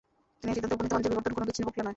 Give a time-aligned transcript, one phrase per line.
[0.39, 1.89] তিনি এ সিদ্ধান্তে উপনীত হন যে, বিবর্তন কোনো বিচ্ছিন্ন প্রক্রিয়া নয়।